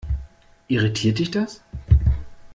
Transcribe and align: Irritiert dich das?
Irritiert 0.67 1.19
dich 1.19 1.29
das? 1.29 1.61